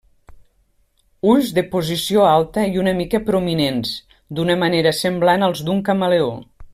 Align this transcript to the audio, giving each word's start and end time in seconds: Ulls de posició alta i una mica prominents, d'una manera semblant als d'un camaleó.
Ulls 1.33 1.51
de 1.57 1.63
posició 1.75 2.23
alta 2.31 2.63
i 2.71 2.81
una 2.85 2.95
mica 3.03 3.21
prominents, 3.29 3.93
d'una 4.39 4.59
manera 4.67 4.95
semblant 5.05 5.49
als 5.51 5.63
d'un 5.69 5.89
camaleó. 5.91 6.33